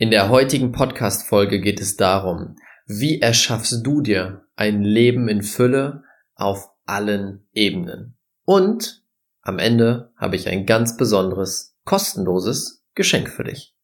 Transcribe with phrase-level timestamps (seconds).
[0.00, 2.54] In der heutigen Podcast-Folge geht es darum,
[2.86, 6.04] wie erschaffst du dir ein Leben in Fülle
[6.36, 8.16] auf allen Ebenen?
[8.44, 9.02] Und
[9.42, 13.74] am Ende habe ich ein ganz besonderes, kostenloses Geschenk für dich.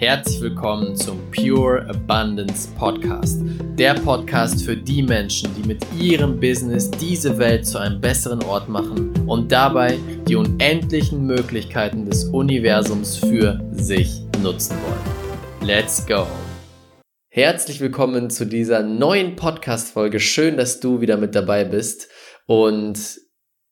[0.00, 3.40] Herzlich willkommen zum Pure Abundance Podcast.
[3.76, 8.68] Der Podcast für die Menschen, die mit ihrem Business diese Welt zu einem besseren Ort
[8.68, 9.98] machen und dabei
[10.28, 15.68] die unendlichen Möglichkeiten des Universums für sich nutzen wollen.
[15.68, 16.28] Let's go!
[17.28, 20.20] Herzlich willkommen zu dieser neuen Podcast-Folge.
[20.20, 22.08] Schön, dass du wieder mit dabei bist.
[22.46, 23.18] Und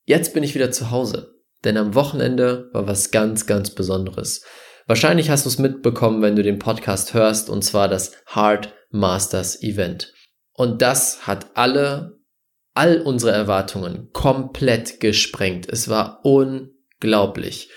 [0.07, 1.37] jetzt bin ich wieder zu Hause.
[1.63, 4.43] Denn am Wochenende war was ganz, ganz Besonderes.
[4.87, 9.61] Wahrscheinlich hast du es mitbekommen, wenn du den Podcast hörst, und zwar das Heart Masters
[9.61, 10.13] Event.
[10.53, 12.21] Und das hat alle,
[12.73, 15.69] all unsere Erwartungen komplett gesprengt.
[15.69, 17.69] Es war unglaublich.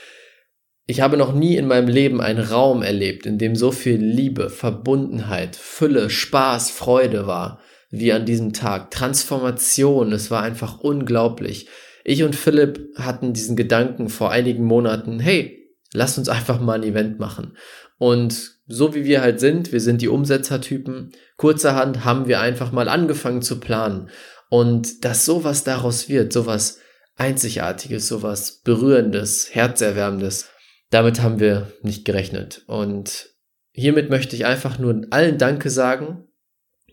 [0.86, 4.52] Ich habe noch nie in meinem Leben einen Raum erlebt, in dem so viel Liebe,
[4.52, 8.92] Verbundenheit, Fülle, Spaß, Freude war, wie an diesem Tag.
[8.92, 11.68] Transformation, es war einfach unglaublich.
[12.04, 15.59] Ich und Philipp hatten diesen Gedanken vor einigen Monaten, hey,
[15.94, 17.58] Lasst uns einfach mal ein Event machen.
[17.98, 22.88] Und so wie wir halt sind, wir sind die Umsetzertypen, kurzerhand haben wir einfach mal
[22.88, 24.10] angefangen zu planen.
[24.50, 26.80] Und dass sowas daraus wird, sowas
[27.16, 30.50] Einzigartiges, sowas Berührendes, Herzerwärmendes,
[30.90, 32.64] damit haben wir nicht gerechnet.
[32.68, 33.30] Und
[33.72, 36.30] hiermit möchte ich einfach nur allen Danke sagen,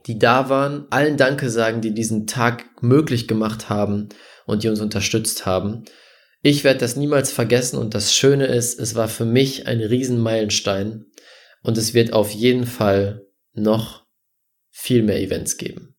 [0.06, 4.08] die da waren, allen Danke sagen, die diesen Tag möglich gemacht haben
[4.46, 5.84] und die uns unterstützt haben.
[6.42, 11.06] Ich werde das niemals vergessen und das Schöne ist, es war für mich ein Riesenmeilenstein
[11.62, 14.06] und es wird auf jeden Fall noch
[14.70, 15.96] viel mehr Events geben.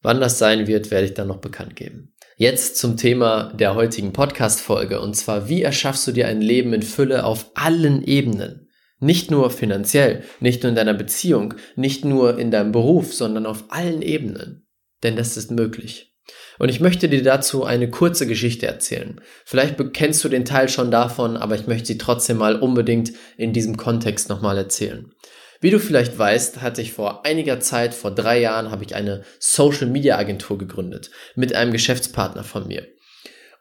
[0.00, 2.14] Wann das sein wird, werde ich dann noch bekannt geben.
[2.36, 6.82] Jetzt zum Thema der heutigen Podcast-Folge und zwar, wie erschaffst du dir ein Leben in
[6.82, 8.68] Fülle auf allen Ebenen?
[8.98, 13.64] Nicht nur finanziell, nicht nur in deiner Beziehung, nicht nur in deinem Beruf, sondern auf
[13.68, 14.66] allen Ebenen.
[15.02, 16.13] Denn das ist möglich.
[16.58, 19.20] Und ich möchte dir dazu eine kurze Geschichte erzählen.
[19.44, 23.52] Vielleicht kennst du den Teil schon davon, aber ich möchte sie trotzdem mal unbedingt in
[23.52, 25.12] diesem Kontext nochmal erzählen.
[25.60, 29.24] Wie du vielleicht weißt, hatte ich vor einiger Zeit, vor drei Jahren, habe ich eine
[29.38, 32.86] Social Media Agentur gegründet mit einem Geschäftspartner von mir.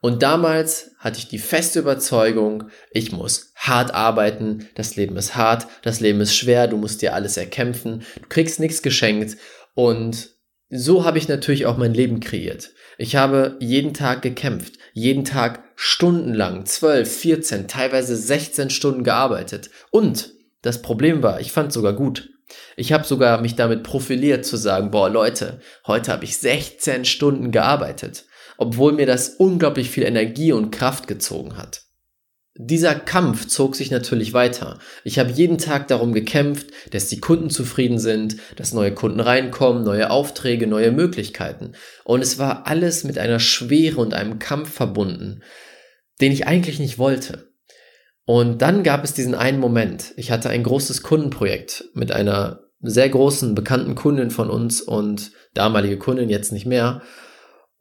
[0.02, 5.68] Und damals hatte ich die feste Überzeugung, ich muss hart arbeiten, das Leben ist hart,
[5.82, 9.38] das Leben ist schwer, du musst dir alles erkämpfen, du kriegst nichts geschenkt
[9.74, 10.32] und
[10.70, 12.72] so habe ich natürlich auch mein Leben kreiert.
[13.04, 19.72] Ich habe jeden Tag gekämpft, jeden Tag stundenlang, 12, 14, teilweise 16 Stunden gearbeitet.
[19.92, 20.32] Und
[20.62, 22.30] das Problem war, ich fand sogar gut.
[22.78, 27.52] Ich habe sogar mich damit profiliert zu sagen, boah Leute, heute habe ich 16 Stunden
[27.52, 28.24] gearbeitet,
[28.56, 31.82] obwohl mir das unglaublich viel Energie und Kraft gezogen hat
[32.56, 34.78] dieser Kampf zog sich natürlich weiter.
[35.04, 39.84] Ich habe jeden Tag darum gekämpft, dass die Kunden zufrieden sind, dass neue Kunden reinkommen,
[39.84, 41.74] neue Aufträge, neue Möglichkeiten.
[42.04, 45.42] Und es war alles mit einer Schwere und einem Kampf verbunden,
[46.22, 47.52] den ich eigentlich nicht wollte.
[48.26, 50.14] Und dann gab es diesen einen Moment.
[50.16, 55.98] Ich hatte ein großes Kundenprojekt mit einer sehr großen, bekannten Kundin von uns und damalige
[55.98, 57.02] Kundin jetzt nicht mehr.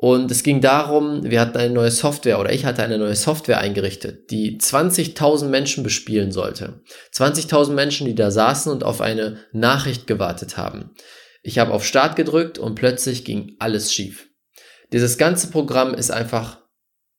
[0.03, 3.59] Und es ging darum, wir hatten eine neue Software oder ich hatte eine neue Software
[3.59, 6.83] eingerichtet, die 20.000 Menschen bespielen sollte.
[7.15, 10.91] 20.000 Menschen, die da saßen und auf eine Nachricht gewartet haben.
[11.45, 14.27] Ich habe auf Start gedrückt und plötzlich ging alles schief.
[14.93, 16.59] Dieses ganze Programm ist einfach,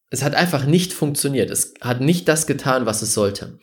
[0.10, 1.52] es hat einfach nicht funktioniert.
[1.52, 3.60] Es hat nicht das getan, was es sollte.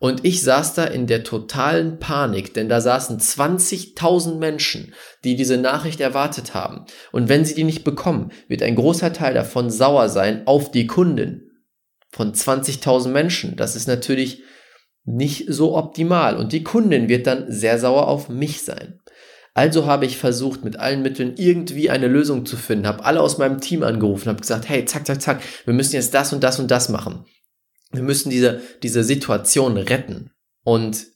[0.00, 4.94] Und ich saß da in der totalen Panik, denn da saßen 20.000 Menschen,
[5.24, 6.84] die diese Nachricht erwartet haben.
[7.10, 10.86] Und wenn sie die nicht bekommen, wird ein großer Teil davon sauer sein auf die
[10.86, 11.50] Kundin.
[12.10, 13.56] Von 20.000 Menschen.
[13.56, 14.42] Das ist natürlich
[15.04, 16.36] nicht so optimal.
[16.36, 19.00] Und die Kundin wird dann sehr sauer auf mich sein.
[19.52, 23.38] Also habe ich versucht, mit allen Mitteln irgendwie eine Lösung zu finden, habe alle aus
[23.38, 26.60] meinem Team angerufen, habe gesagt, hey, zack, zack, zack, wir müssen jetzt das und das
[26.60, 27.24] und das machen.
[27.90, 30.30] Wir müssen diese, diese Situation retten.
[30.62, 31.06] Und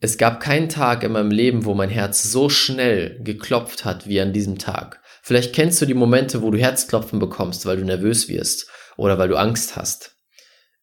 [0.00, 4.20] es gab keinen Tag in meinem Leben, wo mein Herz so schnell geklopft hat wie
[4.20, 5.00] an diesem Tag.
[5.22, 9.28] Vielleicht kennst du die Momente, wo du Herzklopfen bekommst, weil du nervös wirst oder weil
[9.28, 10.16] du Angst hast.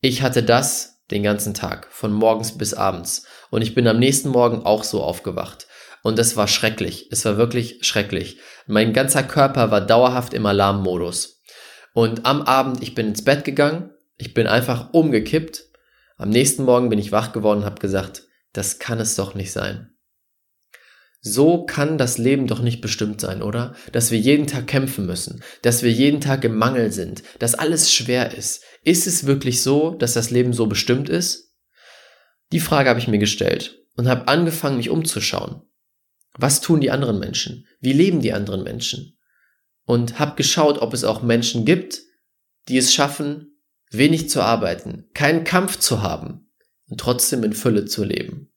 [0.02, 3.26] Ich hatte das den ganzen Tag, von morgens bis abends.
[3.52, 5.68] Und ich bin am nächsten Morgen auch so aufgewacht.
[6.02, 7.08] Und es war schrecklich.
[7.12, 8.40] Es war wirklich schrecklich.
[8.68, 11.42] Mein ganzer Körper war dauerhaft im Alarmmodus.
[11.94, 15.70] Und am Abend, ich bin ins Bett gegangen ich bin einfach umgekippt.
[16.18, 19.52] Am nächsten Morgen bin ich wach geworden und habe gesagt, das kann es doch nicht
[19.52, 19.92] sein.
[21.28, 23.76] so kann das Leben doch nicht bestimmt sein, oder?
[23.92, 27.92] Dass wir jeden Tag kämpfen müssen, dass wir jeden Tag im Mangel sind, dass alles
[27.92, 28.64] schwer ist.
[28.84, 31.52] Ist es wirklich so, dass das Leben so bestimmt ist?
[32.52, 35.64] Die Frage habe ich mir gestellt und habe angefangen, mich umzuschauen.
[36.38, 37.66] Was tun die anderen Menschen?
[37.80, 39.18] Wie leben die anderen Menschen?
[39.86, 42.02] Und habe geschaut, ob es auch Menschen gibt,
[42.68, 43.55] die es schaffen,
[43.98, 46.50] wenig zu arbeiten, keinen Kampf zu haben
[46.88, 48.52] und trotzdem in Fülle zu leben.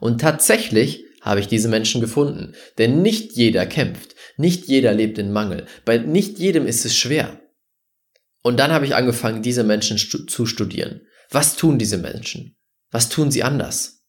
[0.00, 2.54] Und tatsächlich habe ich diese Menschen gefunden.
[2.78, 7.40] Denn nicht jeder kämpft, nicht jeder lebt in Mangel, bei nicht jedem ist es schwer.
[8.42, 11.00] Und dann habe ich angefangen, diese Menschen stu zu studieren.
[11.30, 12.56] Was tun diese Menschen?
[12.92, 14.04] Was tun sie anders?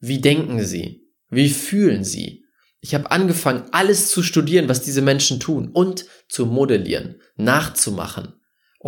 [0.00, 1.08] Wie denken sie?
[1.30, 2.44] Wie fühlen sie?
[2.80, 8.37] Ich habe angefangen, alles zu studieren, was diese Menschen tun und zu modellieren, nachzumachen.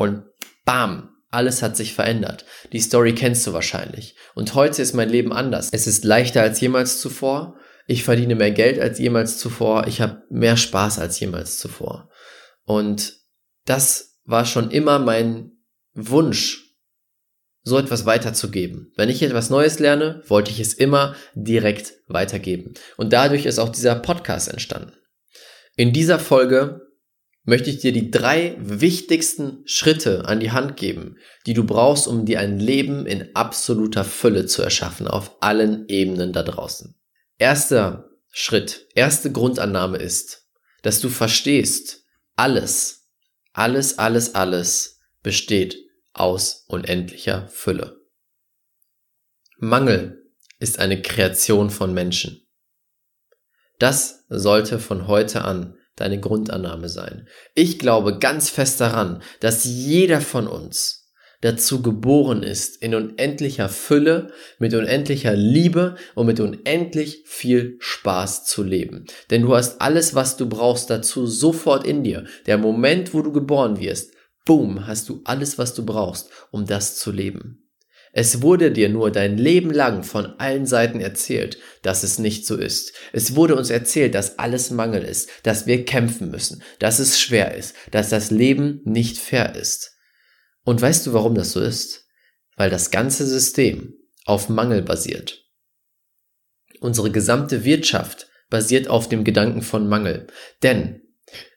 [0.00, 0.23] Und
[0.64, 2.47] bam, alles hat sich verändert.
[2.73, 4.17] Die Story kennst du wahrscheinlich.
[4.35, 5.69] Und heute ist mein Leben anders.
[5.73, 7.58] Es ist leichter als jemals zuvor.
[7.87, 9.88] Ich verdiene mehr Geld als jemals zuvor.
[9.88, 12.08] Ich habe mehr Spaß als jemals zuvor.
[12.64, 13.12] Und
[13.67, 15.52] das war schon immer mein
[15.93, 16.79] Wunsch,
[17.62, 18.94] so etwas weiterzugeben.
[18.96, 22.73] Wenn ich etwas Neues lerne, wollte ich es immer direkt weitergeben.
[22.96, 24.94] Und dadurch ist auch dieser Podcast entstanden.
[25.76, 26.90] In dieser Folge
[27.45, 31.17] möchte ich dir die drei wichtigsten Schritte an die Hand geben,
[31.47, 36.33] die du brauchst, um dir ein Leben in absoluter Fülle zu erschaffen, auf allen Ebenen
[36.33, 36.95] da draußen.
[37.39, 40.47] Erster Schritt, erste Grundannahme ist,
[40.83, 42.05] dass du verstehst,
[42.37, 43.09] alles,
[43.53, 45.77] alles, alles, alles besteht
[46.13, 48.01] aus unendlicher Fülle.
[49.59, 52.47] Mangel ist eine Kreation von Menschen.
[53.79, 57.29] Das sollte von heute an deine Grundannahme sein.
[57.55, 61.00] Ich glaube ganz fest daran, dass jeder von uns
[61.41, 68.62] dazu geboren ist, in unendlicher Fülle, mit unendlicher Liebe und mit unendlich viel Spaß zu
[68.62, 69.06] leben.
[69.31, 72.25] Denn du hast alles, was du brauchst dazu sofort in dir.
[72.46, 74.12] Der Moment, wo du geboren wirst,
[74.44, 77.69] boom, hast du alles, was du brauchst, um das zu leben.
[78.12, 82.57] Es wurde dir nur dein Leben lang von allen Seiten erzählt, dass es nicht so
[82.57, 82.93] ist.
[83.12, 87.55] Es wurde uns erzählt, dass alles Mangel ist, dass wir kämpfen müssen, dass es schwer
[87.55, 89.97] ist, dass das Leben nicht fair ist.
[90.65, 92.09] Und weißt du, warum das so ist?
[92.57, 95.47] Weil das ganze System auf Mangel basiert.
[96.81, 100.27] Unsere gesamte Wirtschaft basiert auf dem Gedanken von Mangel.
[100.63, 101.03] Denn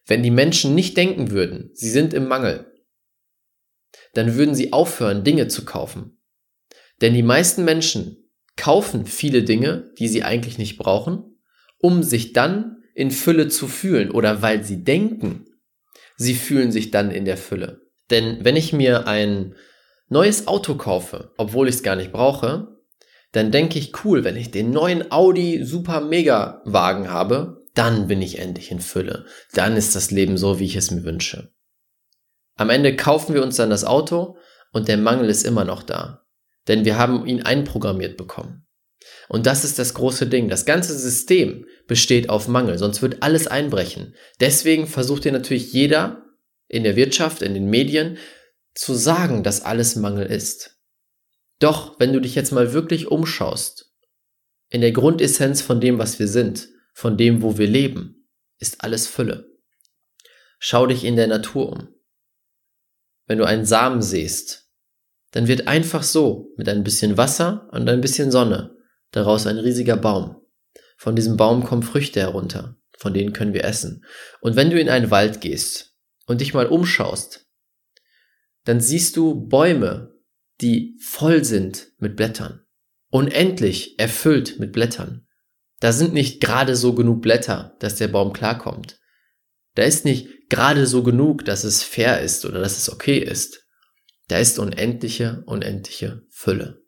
[0.05, 2.71] wenn die Menschen nicht denken würden, sie sind im Mangel,
[4.13, 6.19] dann würden sie aufhören, Dinge zu kaufen.
[7.03, 8.17] Denn die meisten Menschen
[8.55, 11.37] kaufen viele Dinge, die sie eigentlich nicht brauchen,
[11.77, 15.45] um sich dann in Fülle zu fühlen oder weil sie denken,
[16.15, 17.81] sie fühlen sich dann in der Fülle.
[18.09, 19.53] Denn wenn ich mir ein
[20.07, 22.69] neues Auto kaufe, obwohl ich es gar nicht brauche,
[23.33, 28.21] dann denke ich, cool, wenn ich den neuen Audi Super Mega Wagen habe, dann bin
[28.21, 29.25] ich endlich in Fülle.
[29.53, 31.51] Dann ist das Leben so, wie ich es mir wünsche.
[32.55, 34.37] Am Ende kaufen wir uns dann das Auto
[34.71, 36.22] und der Mangel ist immer noch da.
[36.67, 38.65] Denn wir haben ihn einprogrammiert bekommen.
[39.27, 40.49] Und das ist das große Ding.
[40.49, 44.15] Das ganze System besteht auf Mangel, sonst wird alles einbrechen.
[44.39, 46.23] Deswegen versucht dir natürlich jeder
[46.67, 48.17] in der Wirtschaft, in den Medien
[48.73, 50.79] zu sagen, dass alles Mangel ist.
[51.59, 53.93] Doch, wenn du dich jetzt mal wirklich umschaust,
[54.69, 58.27] in der Grundessenz von dem, was wir sind, von dem, wo wir leben,
[58.59, 59.51] ist alles Fülle.
[60.59, 61.89] Schau dich in der Natur um.
[63.25, 64.62] Wenn du einen Samen siehst,
[65.33, 68.73] dann wird einfach so mit ein bisschen Wasser und ein bisschen Sonne
[69.13, 70.41] daraus ein riesiger Baum.
[70.97, 74.03] Von diesem Baum kommen Früchte herunter, von denen können wir essen.
[74.41, 77.47] Und wenn du in einen Wald gehst und dich mal umschaust,
[78.65, 80.13] dann siehst du Bäume,
[80.61, 82.61] die voll sind mit Blättern.
[83.09, 85.27] Unendlich erfüllt mit Blättern.
[85.79, 88.99] Da sind nicht gerade so genug Blätter, dass der Baum klarkommt.
[89.75, 93.62] Da ist nicht gerade so genug, dass es fair ist oder dass es okay ist.
[94.33, 96.81] Da ist unendliche, unendliche Fülle.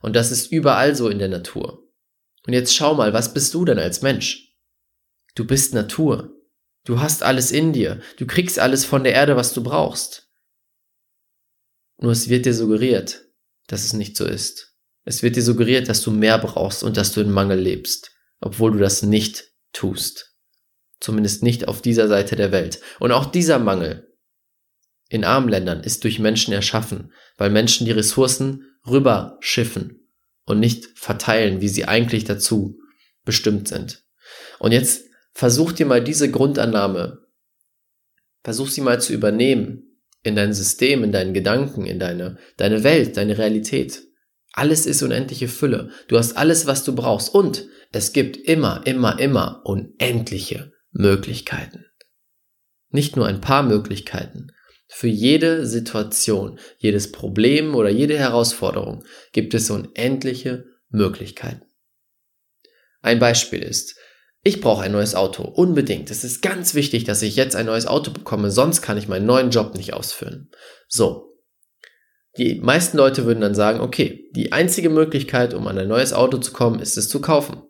[0.00, 1.90] Und das ist überall so in der Natur.
[2.46, 4.54] Und jetzt schau mal, was bist du denn als Mensch?
[5.34, 6.36] Du bist Natur.
[6.84, 8.00] Du hast alles in dir.
[8.16, 10.30] Du kriegst alles von der Erde, was du brauchst.
[11.98, 13.24] Nur es wird dir suggeriert,
[13.66, 14.76] dass es nicht so ist.
[15.02, 18.70] Es wird dir suggeriert, dass du mehr brauchst und dass du in Mangel lebst, obwohl
[18.70, 20.36] du das nicht tust.
[21.00, 22.80] Zumindest nicht auf dieser Seite der Welt.
[23.00, 24.13] Und auch dieser Mangel
[25.08, 30.08] in armen Ländern ist durch Menschen erschaffen, weil Menschen die Ressourcen rüberschiffen
[30.44, 32.78] und nicht verteilen, wie sie eigentlich dazu
[33.24, 34.04] bestimmt sind.
[34.58, 37.26] Und jetzt versuch dir mal diese Grundannahme,
[38.42, 43.16] versuch sie mal zu übernehmen in dein System, in deinen Gedanken, in deine, deine Welt,
[43.16, 44.02] deine Realität.
[44.52, 45.90] Alles ist unendliche Fülle.
[46.08, 47.34] Du hast alles, was du brauchst.
[47.34, 51.84] Und Es gibt immer, immer, immer unendliche Möglichkeiten.
[52.90, 54.48] Nicht nur ein paar Möglichkeiten.
[54.96, 61.64] Für jede Situation, jedes Problem oder jede Herausforderung gibt es unendliche Möglichkeiten.
[63.02, 63.98] Ein Beispiel ist,
[64.44, 66.12] ich brauche ein neues Auto, unbedingt.
[66.12, 69.26] Es ist ganz wichtig, dass ich jetzt ein neues Auto bekomme, sonst kann ich meinen
[69.26, 70.48] neuen Job nicht ausführen.
[70.86, 71.40] So.
[72.38, 76.38] Die meisten Leute würden dann sagen, okay, die einzige Möglichkeit, um an ein neues Auto
[76.38, 77.64] zu kommen, ist es zu kaufen.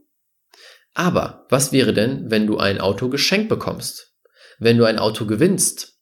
[0.93, 4.14] Aber was wäre denn, wenn du ein Auto geschenkt bekommst?
[4.59, 5.93] Wenn du ein Auto gewinnst?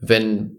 [0.00, 0.56] Wenn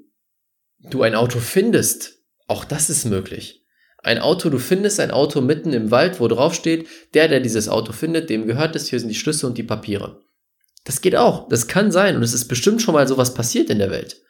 [0.80, 2.20] du ein Auto findest?
[2.48, 3.66] Auch das ist möglich.
[4.04, 7.70] Ein Auto, du findest ein Auto mitten im Wald, wo drauf steht, der, der dieses
[7.70, 10.22] Auto findet, dem gehört es, hier sind die Schlüssel und die Papiere.
[10.84, 13.78] Das geht auch, das kann sein und es ist bestimmt schon mal sowas passiert in
[13.78, 14.22] der Welt.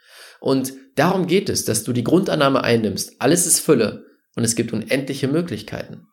[0.42, 4.74] Und darum geht es, dass du die Grundannahme einnimmst, alles ist Fülle und es gibt
[4.74, 6.08] unendliche Möglichkeiten.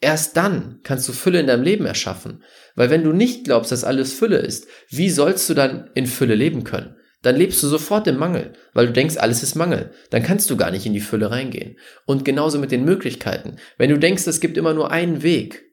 [0.00, 2.42] Erst dann kannst du Fülle in deinem Leben erschaffen.
[2.74, 6.34] Weil wenn du nicht glaubst, dass alles Fülle ist, wie sollst du dann in Fülle
[6.34, 6.96] leben können?
[7.24, 9.94] Dann lebst du sofort im Mangel, weil du denkst, alles ist Mangel.
[10.10, 11.78] Dann kannst du gar nicht in die Fülle reingehen.
[12.04, 13.56] Und genauso mit den Möglichkeiten.
[13.78, 15.64] Wenn du denkst, es gibt immer nur einen Weg,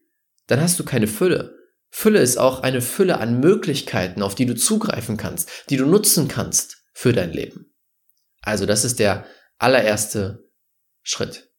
[0.48, 1.58] dann hast du keine Fülle.
[1.89, 6.29] Fülle ist auch eine Fülle an Möglichkeiten, auf die du zugreifen kannst, die du nutzen
[6.29, 7.74] kannst für dein Leben.
[8.41, 9.25] Also das ist der
[9.58, 10.50] allererste
[11.03, 11.50] Schritt.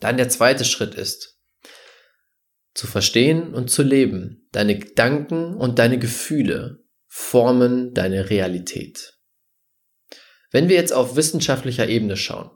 [0.00, 1.38] Dann der zweite Schritt ist,
[2.72, 4.48] zu verstehen und zu leben.
[4.52, 6.87] Deine Gedanken und deine Gefühle
[7.18, 9.18] formen deine Realität.
[10.52, 12.50] Wenn wir jetzt auf wissenschaftlicher Ebene schauen,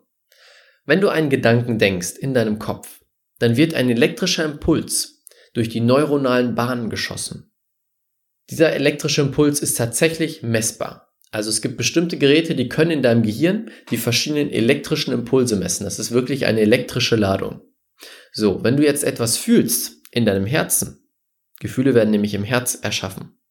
[0.87, 3.01] wenn du einen Gedanken denkst in deinem Kopf,
[3.39, 7.53] dann wird ein elektrischer Impuls durch die neuronalen Bahnen geschossen.
[8.51, 11.13] Dieser elektrische Impuls ist tatsächlich messbar.
[11.33, 15.85] Also es gibt bestimmte Geräte, die können in deinem Gehirn die verschiedenen elektrischen Impulse messen.
[15.85, 17.61] Das ist wirklich eine elektrische Ladung.
[18.33, 21.11] So, wenn du jetzt etwas fühlst, in deinem Herzen.
[21.59, 23.42] Gefühle werden nämlich im Herz erschaffen.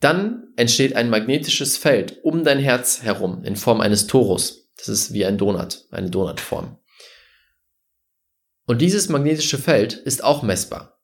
[0.00, 4.70] Dann entsteht ein magnetisches Feld um dein Herz herum in Form eines Torus.
[4.76, 6.78] Das ist wie ein Donut, eine Donutform.
[8.66, 11.00] Und dieses magnetische Feld ist auch messbar.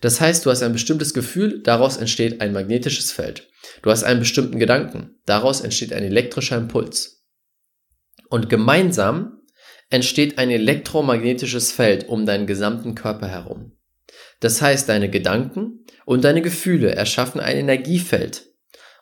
[0.00, 3.48] Das heißt, du hast ein bestimmtes Gefühl, daraus entsteht ein magnetisches Feld.
[3.82, 7.26] Du hast einen bestimmten Gedanken, daraus entsteht ein elektrischer Impuls.
[8.28, 9.42] Und gemeinsam
[9.90, 13.76] entsteht ein elektromagnetisches Feld um deinen gesamten Körper herum.
[14.40, 18.46] Das heißt, deine Gedanken und deine Gefühle erschaffen ein Energiefeld.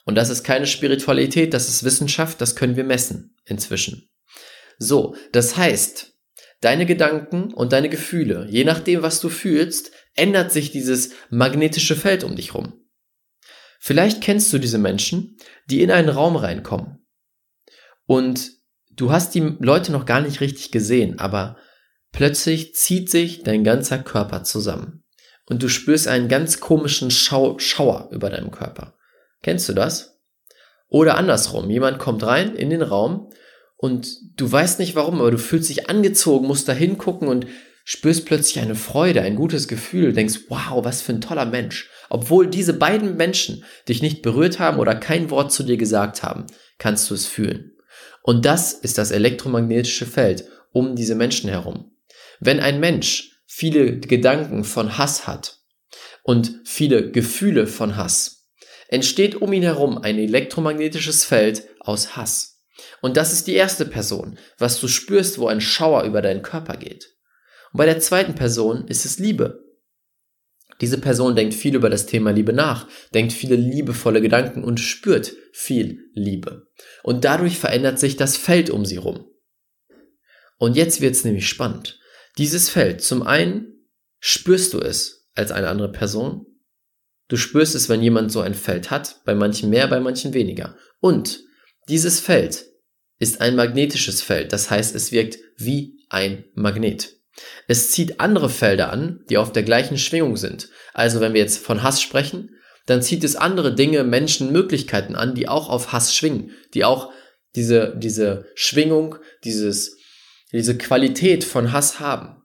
[0.04, 4.08] Und das ist keine Spiritualität, das ist Wissenschaft, das können wir messen inzwischen.
[4.78, 6.14] So, das heißt,
[6.60, 12.24] deine Gedanken und deine Gefühle, je nachdem, was du fühlst, ändert sich dieses magnetische Feld
[12.24, 12.84] um dich rum.
[13.80, 15.36] Vielleicht kennst du diese Menschen,
[15.70, 17.06] die in einen Raum reinkommen
[18.06, 18.50] und
[18.90, 21.58] du hast die Leute noch gar nicht richtig gesehen, aber
[22.12, 24.97] plötzlich zieht sich dein ganzer Körper zusammen.
[25.48, 28.94] Und du spürst einen ganz komischen Schau Schauer über deinem Körper.
[29.42, 30.18] Kennst du das?
[30.88, 33.30] Oder andersrum, jemand kommt rein in den Raum
[33.76, 37.46] und du weißt nicht warum, aber du fühlst dich angezogen, musst da hingucken und
[37.84, 41.88] spürst plötzlich eine Freude, ein gutes Gefühl, denkst, wow, was für ein toller Mensch.
[42.10, 46.46] Obwohl diese beiden Menschen dich nicht berührt haben oder kein Wort zu dir gesagt haben,
[46.78, 47.72] kannst du es fühlen.
[48.22, 51.92] Und das ist das elektromagnetische Feld um diese Menschen herum.
[52.40, 55.58] Wenn ein Mensch viele Gedanken von Hass hat
[56.22, 58.46] und viele Gefühle von Hass,
[58.86, 62.62] entsteht um ihn herum ein elektromagnetisches Feld aus Hass.
[63.02, 66.76] Und das ist die erste Person, was du spürst, wo ein Schauer über deinen Körper
[66.76, 67.16] geht.
[67.72, 69.64] Und bei der zweiten Person ist es Liebe.
[70.80, 75.34] Diese Person denkt viel über das Thema Liebe nach, denkt viele liebevolle Gedanken und spürt
[75.52, 76.68] viel Liebe.
[77.02, 79.28] Und dadurch verändert sich das Feld um sie rum.
[80.58, 81.98] Und jetzt wird's nämlich spannend.
[82.38, 83.88] Dieses Feld, zum einen
[84.20, 86.46] spürst du es als eine andere Person.
[87.26, 90.76] Du spürst es, wenn jemand so ein Feld hat, bei manchen mehr, bei manchen weniger.
[91.00, 91.40] Und
[91.88, 92.66] dieses Feld
[93.18, 97.16] ist ein magnetisches Feld, das heißt, es wirkt wie ein Magnet.
[97.66, 100.70] Es zieht andere Felder an, die auf der gleichen Schwingung sind.
[100.94, 102.50] Also wenn wir jetzt von Hass sprechen,
[102.86, 107.12] dann zieht es andere Dinge, Menschen, Möglichkeiten an, die auch auf Hass schwingen, die auch
[107.54, 109.97] diese, diese Schwingung, dieses,
[110.52, 112.42] diese Qualität von Hass haben.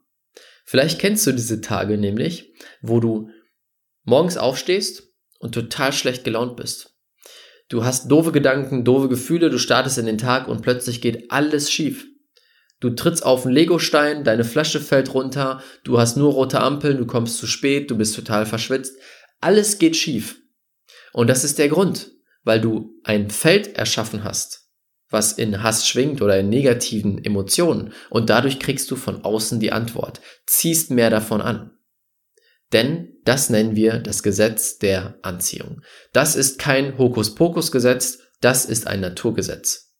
[0.64, 3.30] Vielleicht kennst du diese Tage nämlich, wo du
[4.04, 6.94] morgens aufstehst und total schlecht gelaunt bist.
[7.68, 11.70] Du hast doofe Gedanken, doofe Gefühle, du startest in den Tag und plötzlich geht alles
[11.70, 12.06] schief.
[12.80, 17.06] Du trittst auf einen Legostein, deine Flasche fällt runter, du hast nur rote Ampeln, du
[17.06, 18.98] kommst zu spät, du bist total verschwitzt.
[19.40, 20.40] Alles geht schief.
[21.12, 22.10] Und das ist der Grund,
[22.42, 24.63] weil du ein Feld erschaffen hast,
[25.14, 27.94] was in Hass schwingt oder in negativen Emotionen.
[28.10, 31.70] Und dadurch kriegst du von außen die Antwort, ziehst mehr davon an.
[32.74, 35.80] Denn das nennen wir das Gesetz der Anziehung.
[36.12, 39.94] Das ist kein Hokuspokus-Gesetz, das ist ein Naturgesetz.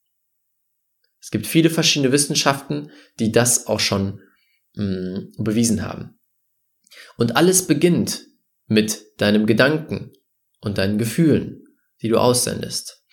[1.21, 4.21] Es gibt viele verschiedene Wissenschaften, die das auch schon
[4.75, 6.19] mh, mm, bewiesen haben.
[7.17, 8.27] Und alles beginnt
[8.67, 10.13] mit deinem Gedanken
[10.61, 11.65] und deinen Gefühlen,
[12.03, 13.04] die du aussendest.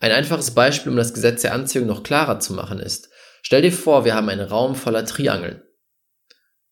[0.00, 3.10] Ein einfaches Beispiel, um das Gesetz der Anziehung noch klarer zu machen, ist,
[3.42, 5.62] stell dir vor, wir haben einen Raum voller Triangeln.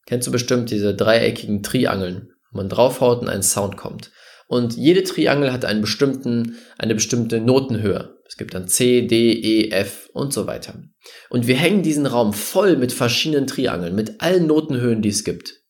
[0.07, 4.11] Kennst du bestimmt diese dreieckigen Triangeln, wo man draufhaut und ein Sound kommt.
[4.49, 8.17] Und jede Triangel hat einen bestimmten, eine bestimmte Notenhöhe.
[8.27, 10.83] Es gibt dann C, D, E, F und so weiter.
[11.29, 15.63] Und wir hängen diesen Raum voll mit verschiedenen Triangeln, mit allen Notenhöhen, die es gibt.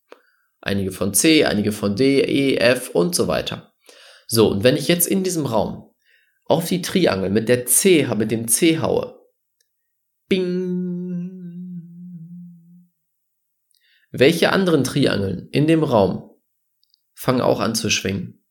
[0.60, 3.72] Einige von C, einige von D, E, F und so weiter.
[4.28, 5.87] So, und wenn ich jetzt in diesem Raum
[6.48, 9.20] auf die Triangel mit der C, mit dem C haue,
[10.28, 11.28] bing,
[14.10, 16.30] welche anderen Triangeln in dem Raum
[17.14, 18.42] fangen auch an zu schwingen?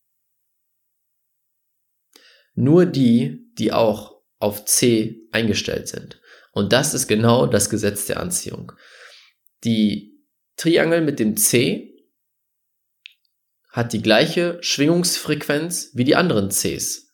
[2.53, 6.21] Nur die, die auch auf C eingestellt sind.
[6.51, 8.71] Und das ist genau das Gesetz der Anziehung.
[9.63, 10.23] Die
[10.55, 11.95] Triangel mit dem C
[13.71, 17.06] hat die gleiche Schwingungsfrequenz wie die anderen Cs.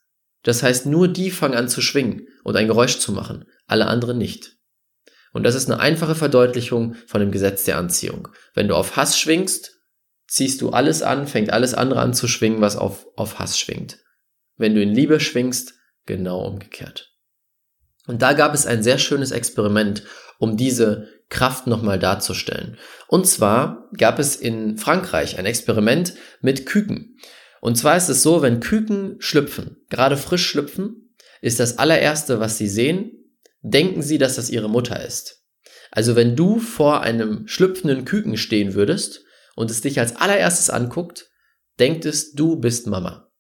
[0.44, 4.18] Das heißt, nur die fangen an zu schwingen und ein Geräusch zu machen, alle anderen
[4.18, 4.58] nicht.
[5.32, 8.28] Und das ist eine einfache Verdeutlichung von dem Gesetz der Anziehung.
[8.54, 9.72] Wenn du auf Hass schwingst,
[10.28, 13.98] ziehst du alles an, fängt alles andere an zu schwingen, was auf, auf Hass schwingt.
[14.58, 15.74] Wenn du in Liebe schwingst,
[16.06, 17.12] genau umgekehrt.
[18.06, 20.04] Und da gab es ein sehr schönes Experiment,
[20.38, 22.78] um diese Kraft nochmal darzustellen.
[23.08, 27.18] Und zwar gab es in Frankreich ein Experiment mit Küken.
[27.64, 32.58] Und zwar ist es so, wenn Küken schlüpfen, gerade frisch schlüpfen, ist das allererste, was
[32.58, 33.24] sie sehen,
[33.62, 35.46] denken sie, dass das ihre Mutter ist.
[35.90, 39.24] Also wenn du vor einem schlüpfenden Küken stehen würdest
[39.56, 41.30] und es dich als allererstes anguckt,
[41.80, 43.32] denkt es, du bist Mama.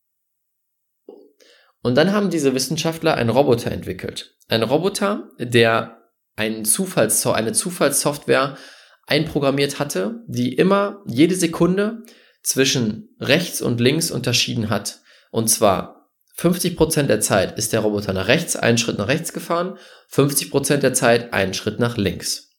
[1.81, 4.37] Und dann haben diese Wissenschaftler einen Roboter entwickelt.
[4.47, 6.01] Ein Roboter, der
[6.37, 8.57] einen Zufalls eine Zufallssoftware
[9.05, 12.03] einprogrammiert hatte, die immer jede Sekunde
[12.43, 14.99] zwischen rechts und links unterschieden hat.
[15.31, 19.77] Und zwar 50% der Zeit ist der Roboter nach rechts, einen Schritt nach rechts gefahren,
[20.11, 22.51] 50% der Zeit einen Schritt nach links.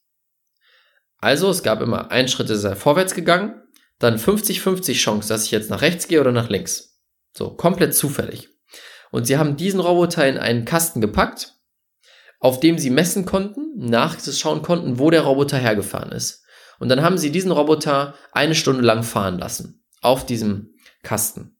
[1.18, 3.62] Also es gab immer einen Schritt, ist er vorwärts gegangen,
[3.99, 7.01] dann 50-50 Chance, dass ich jetzt nach rechts gehe oder nach links.
[7.37, 8.49] So, komplett zufällig.
[9.11, 11.55] Und sie haben diesen Roboter in einen Kasten gepackt
[12.44, 16.43] auf dem sie messen konnten, nachschauen konnten, wo der Roboter hergefahren ist.
[16.79, 21.57] Und dann haben sie diesen Roboter eine Stunde lang fahren lassen auf diesem Kasten.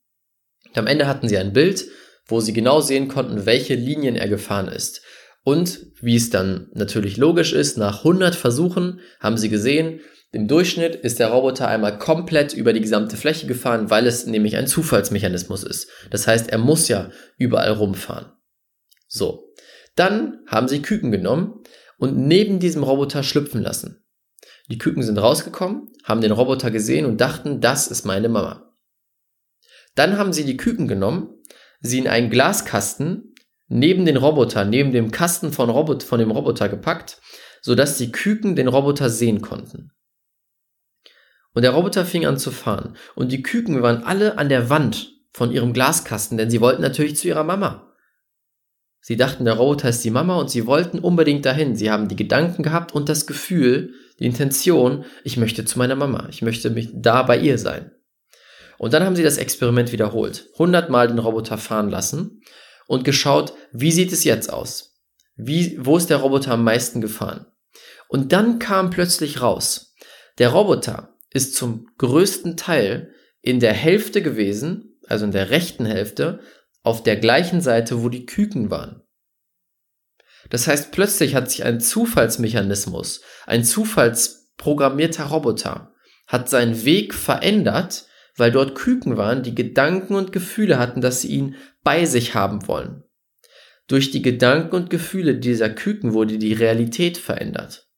[0.68, 1.87] Und am Ende hatten sie ein Bild,
[2.27, 5.03] wo sie genau sehen konnten, welche Linien er gefahren ist.
[5.44, 10.00] Und wie es dann natürlich logisch ist, nach 100 Versuchen haben sie gesehen,
[10.33, 14.57] im Durchschnitt ist der Roboter einmal komplett über die gesamte Fläche gefahren, weil es nämlich
[14.57, 15.88] ein Zufallsmechanismus ist.
[16.11, 18.33] Das heißt, er muss ja überall rumfahren.
[19.07, 19.55] So.
[19.94, 21.62] Dann haben sie Küken genommen
[21.98, 24.03] und neben diesem Roboter schlüpfen lassen.
[24.70, 28.74] Die Küken sind rausgekommen, haben den Roboter gesehen und dachten, das ist meine Mama.
[29.94, 31.42] Dann haben sie die Küken genommen,
[31.81, 33.35] sie in einen Glaskasten
[33.68, 37.20] neben den Roboter, neben dem Kasten von, Robot, von dem Roboter gepackt,
[37.61, 39.92] sodass die Küken den Roboter sehen konnten.
[41.53, 42.96] Und der Roboter fing an zu fahren.
[43.14, 47.16] Und die Küken waren alle an der Wand von ihrem Glaskasten, denn sie wollten natürlich
[47.16, 47.93] zu ihrer Mama.
[49.06, 51.76] Sie dachten, der Roboter ist die Mama und sie wollten unbedingt dahin.
[51.76, 56.26] Sie haben die Gedanken gehabt und das Gefühl, die Intention, ich möchte zu meiner Mama,
[56.30, 57.90] ich möchte mich da bei ihr sein.
[58.78, 62.40] Und dann haben sie das Experiment wiederholt, hundertmal den Roboter fahren lassen
[62.86, 64.94] und geschaut, wie sieht es jetzt aus?
[65.36, 67.44] Wie, wo ist der Roboter am meisten gefahren?
[68.08, 69.94] Und dann kam plötzlich raus,
[70.38, 73.12] der Roboter ist zum größten Teil
[73.42, 76.40] in der Hälfte gewesen, also in der rechten Hälfte,
[76.84, 79.02] auf der gleichen Seite, wo die Küken waren.
[80.50, 85.94] Das heißt, plötzlich hat sich ein Zufallsmechanismus, ein zufallsprogrammierter Roboter,
[86.26, 91.28] hat seinen Weg verändert, weil dort Küken waren, die Gedanken und Gefühle hatten, dass sie
[91.28, 93.04] ihn bei sich haben wollen.
[93.86, 97.88] Durch die Gedanken und Gefühle dieser Küken wurde die Realität verändert.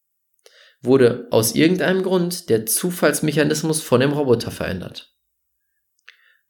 [0.81, 5.16] Wurde aus irgendeinem Grund der Zufallsmechanismus von dem Roboter verändert.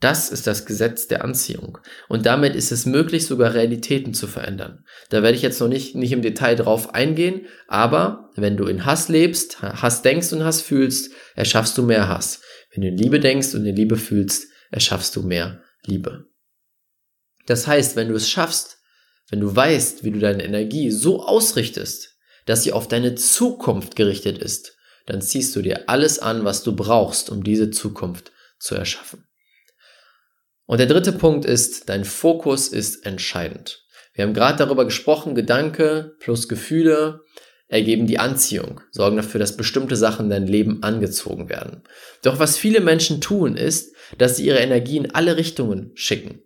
[0.01, 1.79] Das ist das Gesetz der Anziehung.
[2.09, 4.85] Und damit ist es möglich, sogar Realitäten zu verändern.
[5.09, 8.85] Da werde ich jetzt noch nicht, nicht im Detail drauf eingehen, aber wenn du in
[8.85, 12.43] Hass lebst, Hass denkst und Hass fühlst, erschaffst du mehr Hass.
[12.73, 16.27] Wenn du in Liebe denkst und in Liebe fühlst, erschaffst du mehr Liebe.
[17.47, 18.79] Das heißt, wenn du es schaffst,
[19.31, 24.39] wenn du weißt, wie du deine Energie so ausrichtest, dass sie auf deine Zukunft gerichtet
[24.39, 29.25] ist, dann ziehst du dir alles an, was du brauchst, um diese Zukunft zu erschaffen.
[30.67, 33.85] Und der dritte Punkt ist, dein Fokus ist entscheidend.
[34.15, 37.21] Wir haben gerade darüber gesprochen, Gedanke plus Gefühle
[37.69, 41.83] ergeben die Anziehung, sorgen dafür, dass bestimmte Sachen in dein Leben angezogen werden.
[42.23, 46.43] Doch was viele Menschen tun, ist, dass sie ihre Energie in alle Richtungen schicken.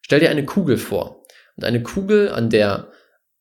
[0.00, 1.24] Stell dir eine Kugel vor
[1.56, 2.90] und eine Kugel, an der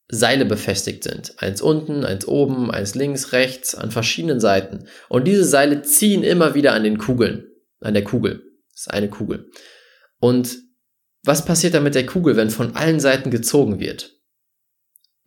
[0.09, 1.33] Seile befestigt sind.
[1.37, 4.87] Eins unten, eins oben, eins links, rechts, an verschiedenen Seiten.
[5.09, 7.47] Und diese Seile ziehen immer wieder an den Kugeln,
[7.81, 8.43] an der Kugel.
[8.71, 9.49] Das ist eine Kugel.
[10.19, 10.57] Und
[11.23, 14.17] was passiert dann mit der Kugel, wenn von allen Seiten gezogen wird?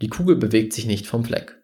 [0.00, 1.56] Die Kugel bewegt sich nicht vom Fleck.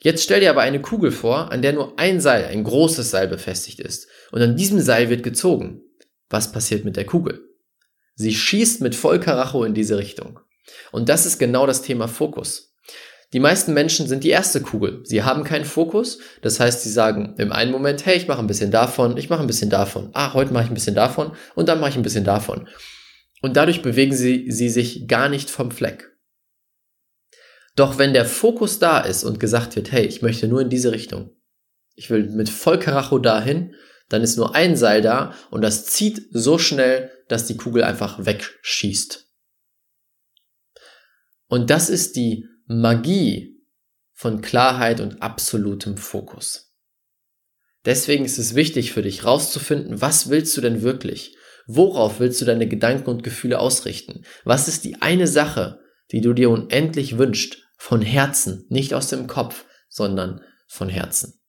[0.00, 3.28] Jetzt stell dir aber eine Kugel vor, an der nur ein Seil, ein großes Seil
[3.28, 4.08] befestigt ist.
[4.32, 5.82] Und an diesem Seil wird gezogen.
[6.28, 7.48] Was passiert mit der Kugel?
[8.14, 10.40] Sie schießt mit Vollkaracho in diese Richtung.
[10.92, 12.73] Und das ist genau das Thema Fokus.
[13.34, 15.00] Die meisten Menschen sind die erste Kugel.
[15.02, 16.20] Sie haben keinen Fokus.
[16.40, 19.40] Das heißt, sie sagen im einen Moment, hey, ich mache ein bisschen davon, ich mache
[19.40, 20.10] ein bisschen davon.
[20.12, 22.68] Ah, heute mache ich ein bisschen davon und dann mache ich ein bisschen davon.
[23.42, 26.16] Und dadurch bewegen sie, sie sich gar nicht vom Fleck.
[27.74, 30.92] Doch wenn der Fokus da ist und gesagt wird, hey, ich möchte nur in diese
[30.92, 31.30] Richtung,
[31.96, 33.74] ich will mit Vollkaracho dahin,
[34.08, 38.24] dann ist nur ein Seil da und das zieht so schnell, dass die Kugel einfach
[38.24, 39.28] wegschießt.
[41.48, 43.60] Und das ist die Magie
[44.12, 46.74] von Klarheit und absolutem Fokus.
[47.84, 51.36] Deswegen ist es wichtig für dich rauszufinden, was willst du denn wirklich?
[51.66, 54.24] Worauf willst du deine Gedanken und Gefühle ausrichten?
[54.44, 59.26] Was ist die eine Sache, die du dir unendlich wünschst, von Herzen, nicht aus dem
[59.26, 61.40] Kopf, sondern von Herzen?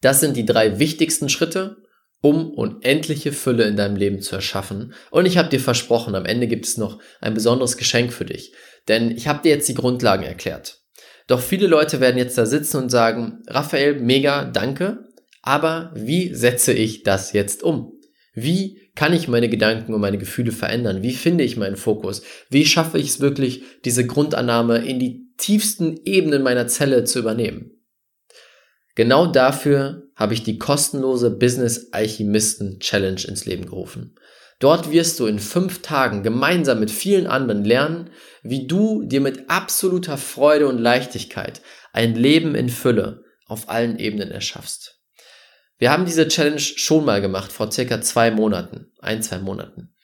[0.00, 1.76] Das sind die drei wichtigsten Schritte,
[2.20, 4.94] um unendliche Fülle in deinem Leben zu erschaffen.
[5.10, 8.52] Und ich habe dir versprochen, am Ende gibt es noch ein besonderes Geschenk für dich.
[8.88, 10.82] Denn ich habe dir jetzt die Grundlagen erklärt.
[11.26, 15.06] Doch viele Leute werden jetzt da sitzen und sagen, Raphael, mega, danke,
[15.42, 17.92] aber wie setze ich das jetzt um?
[18.34, 21.02] Wie kann ich meine Gedanken und meine Gefühle verändern?
[21.02, 22.22] Wie finde ich meinen Fokus?
[22.50, 27.72] Wie schaffe ich es wirklich, diese Grundannahme in die tiefsten Ebenen meiner Zelle zu übernehmen?
[28.94, 34.16] Genau dafür habe ich die kostenlose Business Alchemisten Challenge ins Leben gerufen.
[34.58, 38.10] Dort wirst du in fünf Tagen gemeinsam mit vielen anderen lernen,
[38.42, 41.60] wie du dir mit absoluter Freude und Leichtigkeit
[41.92, 45.00] ein Leben in Fülle auf allen Ebenen erschaffst.
[45.78, 49.94] Wir haben diese Challenge schon mal gemacht, vor circa zwei Monaten, ein, zwei Monaten.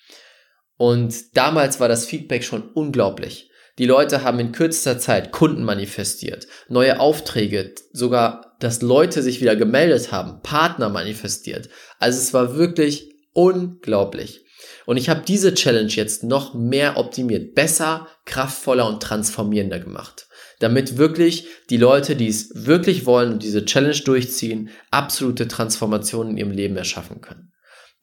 [0.77, 3.51] Und damals war das Feedback schon unglaublich.
[3.79, 9.57] Die Leute haben in kürzester Zeit Kunden manifestiert, neue Aufträge, sogar, dass Leute sich wieder
[9.57, 11.71] gemeldet haben, Partner manifestiert.
[11.99, 14.42] Also es war wirklich unglaublich.
[14.87, 20.27] Und ich habe diese Challenge jetzt noch mehr optimiert, besser, kraftvoller und transformierender gemacht.
[20.59, 26.39] Damit wirklich die Leute, die es wirklich wollen und diese Challenge durchziehen, absolute Transformationen in
[26.39, 27.53] ihrem Leben erschaffen können.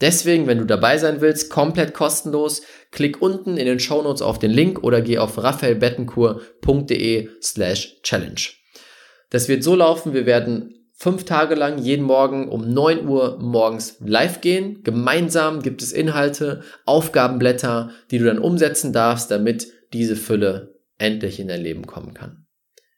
[0.02, 2.62] Deswegen, wenn du dabei sein willst, komplett kostenlos,
[2.92, 8.50] klick unten in den Show Notes auf den Link oder geh auf raphaelbettenkur.de slash challenge.
[9.30, 13.98] Das wird so laufen, wir werden fünf Tage lang jeden Morgen um 9 Uhr morgens
[14.02, 14.84] live gehen.
[14.84, 21.48] Gemeinsam gibt es Inhalte, Aufgabenblätter, die du dann umsetzen darfst, damit diese Fülle endlich in
[21.48, 22.46] dein Leben kommen kann.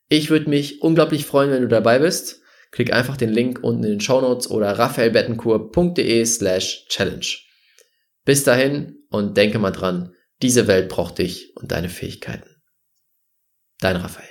[0.10, 2.42] Ich würde mich unglaublich freuen, wenn du dabei bist.
[2.72, 7.38] Klick einfach den Link unten in den Show Notes oder raphaelbettenkur.de slash challenge.
[8.26, 12.50] Bis dahin und denke mal dran, diese Welt braucht dich und deine Fähigkeiten.
[13.80, 14.31] Dein Raphael.